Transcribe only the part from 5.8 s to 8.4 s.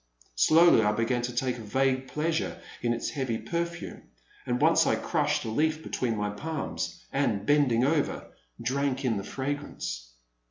between my palms, and, bending over,